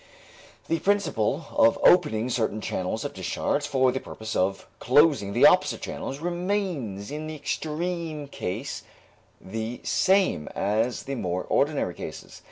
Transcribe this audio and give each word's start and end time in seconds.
The 0.67 0.79
principle 0.79 1.45
of 1.51 1.77
opening 1.83 2.31
certain 2.31 2.59
channels 2.59 3.05
of 3.05 3.13
discharge 3.13 3.67
for 3.67 3.91
the 3.91 3.99
purpose 3.99 4.35
of 4.35 4.65
closing 4.79 5.31
the 5.33 5.45
opposite 5.45 5.81
channels 5.83 6.17
remains 6.17 7.11
in 7.11 7.27
the 7.27 7.35
extreme 7.35 8.27
case 8.27 8.81
the 9.39 9.79
same 9.83 10.47
as 10.55 11.03
in 11.03 11.05
the 11.05 11.21
more 11.21 11.43
ordinary 11.43 11.93
cases. 11.93 12.39